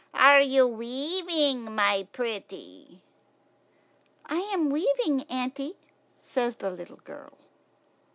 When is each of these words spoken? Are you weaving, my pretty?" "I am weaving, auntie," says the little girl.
Are 0.15 0.41
you 0.41 0.65
weaving, 0.65 1.75
my 1.75 2.07
pretty?" 2.11 3.01
"I 4.25 4.39
am 4.51 4.71
weaving, 4.71 5.21
auntie," 5.29 5.75
says 6.23 6.55
the 6.55 6.71
little 6.71 7.01
girl. 7.03 7.33